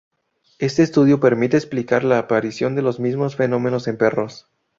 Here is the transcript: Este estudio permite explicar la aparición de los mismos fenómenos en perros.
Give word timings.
Este 0.57 0.81
estudio 0.81 1.19
permite 1.19 1.57
explicar 1.57 2.03
la 2.03 2.17
aparición 2.17 2.73
de 2.73 2.81
los 2.81 2.99
mismos 2.99 3.35
fenómenos 3.35 3.87
en 3.87 3.97
perros. 3.99 4.47